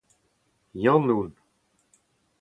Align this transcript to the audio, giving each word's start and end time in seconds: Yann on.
Yann 0.83 1.07
on. 1.19 1.31